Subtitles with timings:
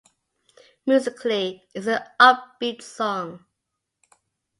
[0.83, 3.45] Musically, it's an upbeat song.